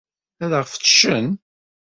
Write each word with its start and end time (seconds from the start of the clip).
Ad 0.43 0.51
aɣ-fettcen? 0.59 1.27